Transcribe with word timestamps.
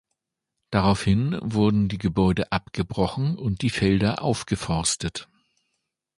Daraufhin 0.71 1.37
wurden 1.43 1.87
die 1.87 1.99
Gebäude 1.99 2.51
abgebrochen 2.51 3.37
und 3.37 3.61
die 3.61 3.69
Felder 3.69 4.23
aufgeforstet. 4.23 5.29